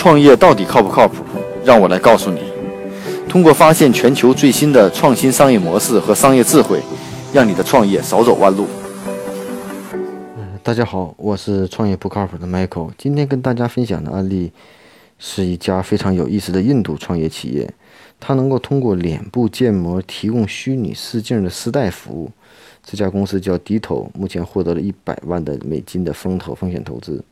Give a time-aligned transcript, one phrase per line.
[0.00, 1.22] 创业到底靠不靠谱？
[1.62, 2.40] 让我来告诉你。
[3.28, 6.80] 通过发现全球最新的创新商业模式和商业智慧，
[7.34, 8.66] 让你的创业少走弯路。
[10.38, 12.92] 嗯大家好，我是创业不靠谱的 Michael。
[12.96, 14.50] 今天跟大家分享的案例
[15.18, 17.70] 是一家非常有意思的印度创业企业，
[18.18, 22.30] 它能够通过脸部建模提供虚拟试镜的丝带服务。
[22.82, 27.22] 这家公司叫 Dito，目前获得了一百万的美金的风投风险投资。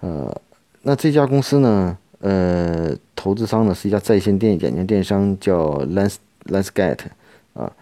[0.00, 0.34] 呃，
[0.82, 1.96] 那这家公司呢？
[2.20, 6.98] 呃，投资商呢是一家在线电眼镜电商，叫 Lens Lensget
[7.54, 7.72] 啊。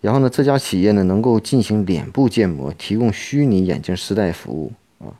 [0.00, 4.72] 然后呢，这家企业呢能够进行脸部建模，提供虚拟眼镜试戴服务
[5.04, 5.10] 啊。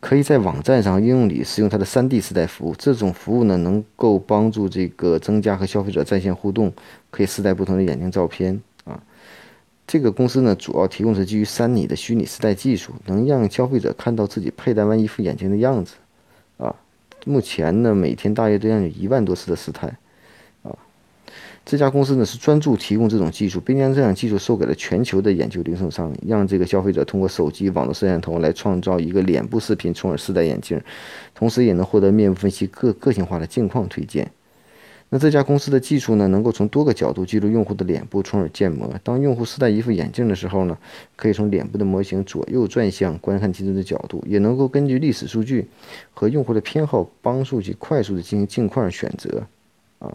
[0.00, 2.74] 可以在网站上应用里使用它的 3D 丝带服务。
[2.76, 6.70] 这种服务呢能够帮助这个增加和消费者在线互动，
[7.10, 9.02] 可以试戴不同的眼镜照片啊。
[9.86, 15.94] 这个公司呢主要提供是基于三拟的虚拟试戴技术，能让消费者看到自己佩戴完一副眼镜的样子
[16.58, 16.74] 啊。
[17.24, 19.96] 目前呢每天大约都要有一万多次的试态。
[21.64, 30.80] 这家公司呢是专注提供这种技术，并将这项技术售给了全球的眼球零售商，让这个消费者通过手机、网络摄像头来创造一个脸部视频，从而试戴眼镜，
[31.34, 34.30] 同时也能获得面部分析个个性化的镜框推荐。
[35.08, 38.92] 那这家公司的技术呢，能够从多个角度记录用户的脸部，从而建模。
[39.04, 40.76] 当用户试戴一副眼镜的时候呢，
[41.14, 45.68] 可以从脸部的模型左右转向观看其中的角度，也能够根据历史数据
[46.12, 49.44] 和用户的偏好，帮助其快速的进行镜框选择。
[50.00, 50.12] 啊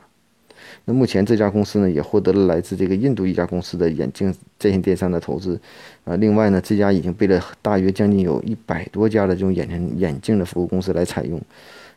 [0.83, 5.57] 那目前这家公司呢，也获得了来自这个印度一家公司的眼镜在线电商的投资，
[6.03, 11.41] 啊，另外呢，这家已经被了大约将近有一百多家的这种眼镜眼镜的服务公司来采用，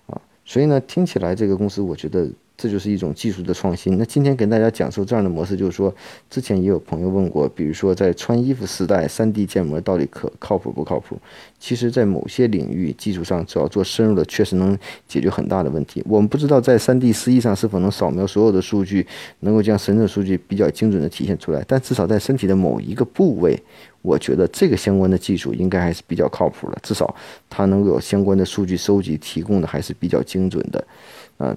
[0.07, 2.31] 啊，所以呢，听起来这个公司，我觉得。
[2.57, 3.99] 这就是一种技术的创新。
[3.99, 5.93] 那今天跟大家讲述这样的模式，就是说，
[6.31, 11.19] 之前也有朋友问过，比如说在穿衣服时代，3D 建模到底可靠谱不靠谱？
[11.59, 16.03] 其实，在某些领域技术上，只要做深入的，确实能解决很大的问题。
[16.07, 19.05] 我们不知道在 3D 实际上是否能扫描所有的数据，
[19.41, 21.65] 能够将神的数据比较精准的体现出来。
[21.67, 23.61] 但至少在身体的某一个部位，
[24.03, 26.79] 我觉得这个相关的技术应该还是比较靠谱的。
[26.83, 27.13] 至少
[27.51, 30.87] 它能够有相关的数据收集提供的还是比较精准的，
[31.39, 31.57] 啊。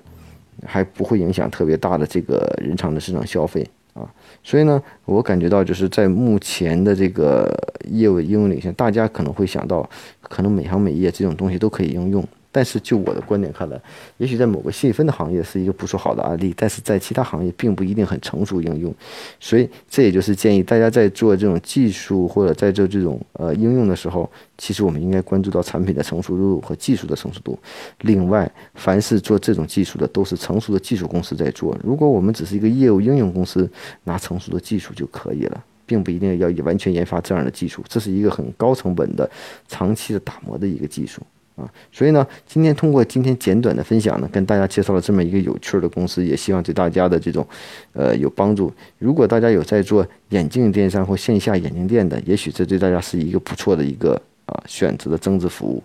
[0.66, 4.08] 还不会影响特别大的这个日常的市场消费啊，
[4.44, 7.54] 所以呢，我感觉到就是在目前的这个
[7.90, 9.88] 业务应用领域，大家可能会想到，
[10.22, 12.24] 可能每行每业这种东西都可以应用。
[12.58, 13.80] 但是就我的观点看来，
[14.18, 18.92] 也许在某个细分的行业是一个不说好的案例，但是在其他行业并不一定很成熟应用，
[19.40, 27.56] 所以这也就是建议大家在做这种技术或者在做这种呃应用的时候，其实我们应该关注到产品的成熟度和技术的成熟度。
[28.02, 33.70] 另外，凡是做这种技术的都是成熟的技术公司在做，如果我们只是一个业务应用公司，
[34.06, 39.30] 拿成熟的技术就可以了，并不一定要完全研发这样的技术，这是一个很高成本的
[39.68, 41.22] 长期的打磨的一个技术。
[41.58, 47.46] 啊，所以呢，今天通过今天简短的分享呢，跟大家介绍了这么一个有趣的公司，也希望对大家的这种，
[47.94, 48.72] 呃，有帮助。
[49.00, 55.82] 如果大家有在做眼镜电商或线下眼镜店的，也许这对大家是一个不错的一个啊选择的增值服务。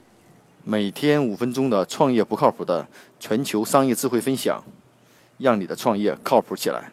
[0.63, 2.87] 每天五分钟的创业不靠谱的
[3.19, 4.63] 全球商业智慧分享，
[5.39, 6.93] 让你的创业靠谱起来。